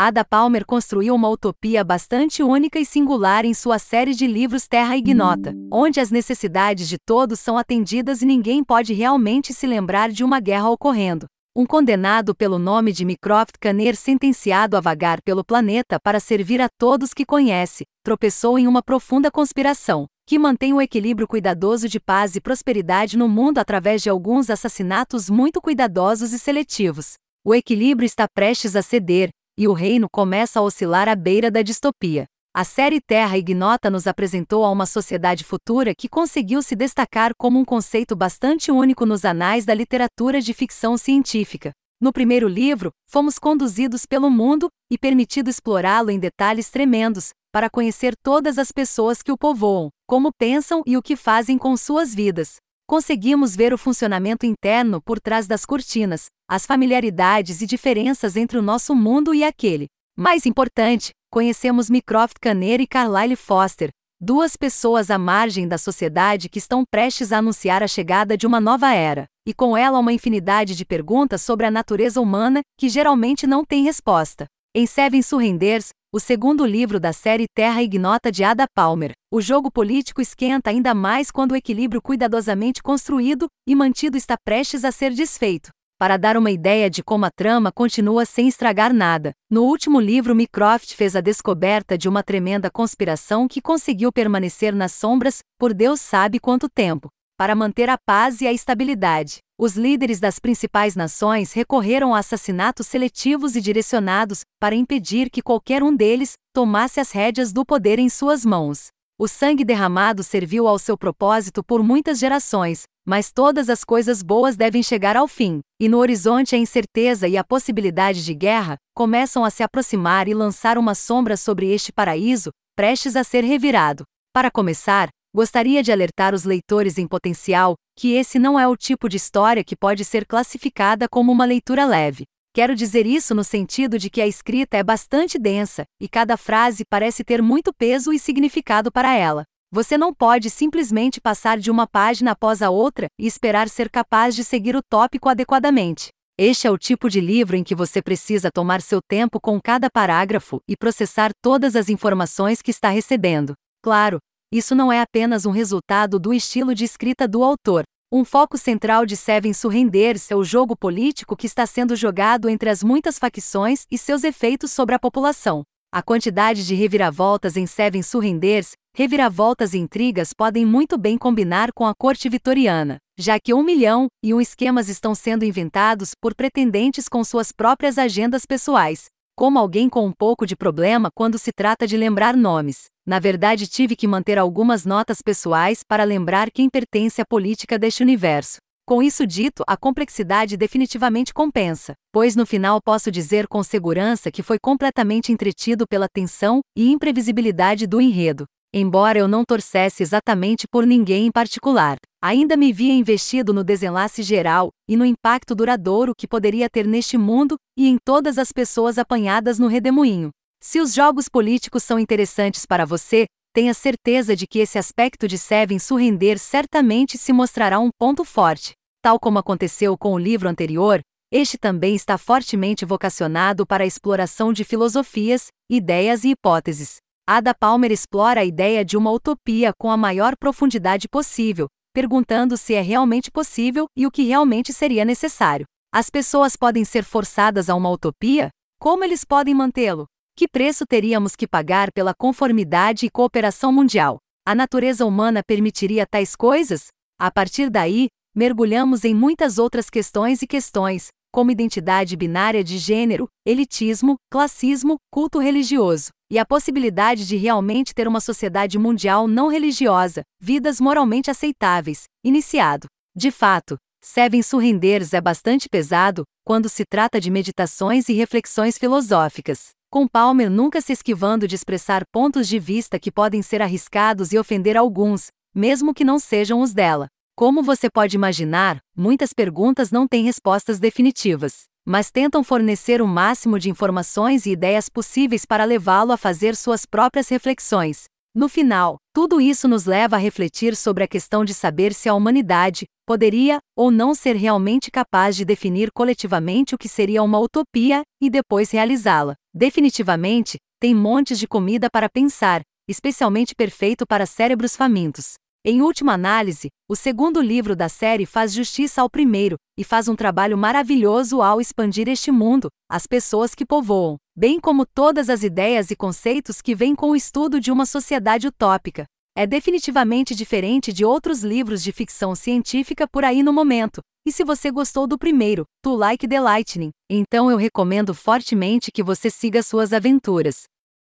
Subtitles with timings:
[0.00, 4.96] Ada Palmer construiu uma utopia bastante única e singular em sua série de livros Terra
[4.96, 10.22] Ignota, onde as necessidades de todos são atendidas e ninguém pode realmente se lembrar de
[10.22, 11.26] uma guerra ocorrendo.
[11.56, 16.68] Um condenado pelo nome de Mycroft Caner sentenciado a vagar pelo planeta para servir a
[16.78, 22.36] todos que conhece, tropeçou em uma profunda conspiração, que mantém o equilíbrio cuidadoso de paz
[22.36, 27.14] e prosperidade no mundo através de alguns assassinatos muito cuidadosos e seletivos.
[27.44, 31.62] O equilíbrio está prestes a ceder, e o reino começa a oscilar à beira da
[31.62, 32.26] distopia.
[32.54, 37.58] A série Terra Ignota nos apresentou a uma sociedade futura que conseguiu se destacar como
[37.58, 41.72] um conceito bastante único nos anais da literatura de ficção científica.
[42.00, 48.14] No primeiro livro, fomos conduzidos pelo mundo e permitido explorá-lo em detalhes tremendos, para conhecer
[48.22, 52.58] todas as pessoas que o povoam, como pensam e o que fazem com suas vidas.
[52.88, 58.62] Conseguimos ver o funcionamento interno por trás das cortinas, as familiaridades e diferenças entre o
[58.62, 59.88] nosso mundo e aquele.
[60.16, 66.58] Mais importante, conhecemos Mycroft Caner e Carlyle Foster, duas pessoas à margem da sociedade que
[66.58, 70.74] estão prestes a anunciar a chegada de uma nova era, e com ela uma infinidade
[70.74, 74.46] de perguntas sobre a natureza humana que geralmente não tem resposta.
[74.74, 79.70] Em Seven Surrenders, o segundo livro da série Terra Ignota de Ada Palmer, o jogo
[79.70, 85.12] político esquenta ainda mais quando o equilíbrio cuidadosamente construído e mantido está prestes a ser
[85.12, 85.68] desfeito.
[85.98, 90.34] Para dar uma ideia de como a trama continua sem estragar nada, no último livro
[90.34, 96.00] Mycroft fez a descoberta de uma tremenda conspiração que conseguiu permanecer nas sombras por Deus
[96.00, 99.38] sabe quanto tempo, para manter a paz e a estabilidade.
[99.56, 105.80] Os líderes das principais nações recorreram a assassinatos seletivos e direcionados para impedir que qualquer
[105.80, 108.88] um deles tomasse as rédeas do poder em suas mãos.
[109.16, 114.56] O sangue derramado serviu ao seu propósito por muitas gerações, mas todas as coisas boas
[114.56, 119.44] devem chegar ao fim, e no horizonte a incerteza e a possibilidade de guerra começam
[119.44, 124.02] a se aproximar e lançar uma sombra sobre este paraíso, prestes a ser revirado.
[124.32, 129.08] Para começar, gostaria de alertar os leitores em potencial que esse não é o tipo
[129.08, 132.24] de história que pode ser classificada como uma leitura leve.
[132.54, 136.84] Quero dizer isso no sentido de que a escrita é bastante densa, e cada frase
[136.88, 139.44] parece ter muito peso e significado para ela.
[139.70, 144.34] Você não pode simplesmente passar de uma página após a outra e esperar ser capaz
[144.34, 146.08] de seguir o tópico adequadamente.
[146.38, 149.90] Este é o tipo de livro em que você precisa tomar seu tempo com cada
[149.90, 153.54] parágrafo e processar todas as informações que está recebendo.
[153.82, 154.18] Claro,
[154.50, 159.04] isso não é apenas um resultado do estilo de escrita do autor, um foco central
[159.04, 163.84] de Seven Surrenders é o jogo político que está sendo jogado entre as muitas facções
[163.90, 165.62] e seus efeitos sobre a população.
[165.92, 171.84] A quantidade de reviravoltas em Seven Surrenders, reviravoltas e intrigas podem muito bem combinar com
[171.84, 177.08] a corte vitoriana, já que um milhão e um esquemas estão sendo inventados por pretendentes
[177.10, 179.08] com suas próprias agendas pessoais,
[179.38, 182.86] como alguém com um pouco de problema quando se trata de lembrar nomes.
[183.06, 188.02] Na verdade, tive que manter algumas notas pessoais para lembrar quem pertence à política deste
[188.02, 188.56] universo.
[188.84, 194.42] Com isso dito, a complexidade definitivamente compensa, pois no final posso dizer com segurança que
[194.42, 198.44] foi completamente entretido pela tensão e imprevisibilidade do enredo.
[198.74, 204.22] Embora eu não torcesse exatamente por ninguém em particular, ainda me via investido no desenlace
[204.22, 208.98] geral e no impacto duradouro que poderia ter neste mundo e em todas as pessoas
[208.98, 210.30] apanhadas no redemoinho.
[210.60, 215.38] Se os jogos políticos são interessantes para você, tenha certeza de que esse aspecto de
[215.38, 218.72] Seven Surrender certamente se mostrará um ponto forte.
[219.00, 221.00] Tal como aconteceu com o livro anterior,
[221.30, 226.96] este também está fortemente vocacionado para a exploração de filosofias, ideias e hipóteses.
[227.28, 232.74] Ada Palmer explora a ideia de uma utopia com a maior profundidade possível, perguntando se
[232.74, 235.66] é realmente possível e o que realmente seria necessário.
[235.92, 238.50] As pessoas podem ser forçadas a uma utopia?
[238.78, 240.06] Como eles podem mantê-lo?
[240.36, 244.18] Que preço teríamos que pagar pela conformidade e cooperação mundial?
[244.46, 246.86] A natureza humana permitiria tais coisas?
[247.18, 253.26] A partir daí, mergulhamos em muitas outras questões e questões, como identidade binária de gênero,
[253.44, 260.22] elitismo, classismo, culto religioso, e a possibilidade de realmente ter uma sociedade mundial não religiosa,
[260.40, 262.86] vidas moralmente aceitáveis, iniciado.
[263.16, 269.70] De fato, Seven Surrenders é bastante pesado quando se trata de meditações e reflexões filosóficas.
[269.90, 274.38] Com Palmer nunca se esquivando de expressar pontos de vista que podem ser arriscados e
[274.38, 277.08] ofender alguns, mesmo que não sejam os dela.
[277.34, 283.58] Como você pode imaginar, muitas perguntas não têm respostas definitivas, mas tentam fornecer o máximo
[283.58, 288.04] de informações e ideias possíveis para levá-lo a fazer suas próprias reflexões.
[288.34, 292.12] No final, tudo isso nos leva a refletir sobre a questão de saber se a
[292.12, 298.02] humanidade poderia ou não ser realmente capaz de definir coletivamente o que seria uma utopia
[298.20, 299.34] e depois realizá-la.
[299.54, 305.36] Definitivamente, tem montes de comida para pensar, especialmente perfeito para cérebros famintos.
[305.70, 310.16] Em última análise, o segundo livro da série faz justiça ao primeiro e faz um
[310.16, 315.90] trabalho maravilhoso ao expandir este mundo, as pessoas que povoam, bem como todas as ideias
[315.90, 319.04] e conceitos que vêm com o estudo de uma sociedade utópica.
[319.36, 324.00] É definitivamente diferente de outros livros de ficção científica por aí no momento.
[324.26, 329.02] E se você gostou do primeiro, To Like the Lightning, então eu recomendo fortemente que
[329.02, 330.62] você siga suas aventuras.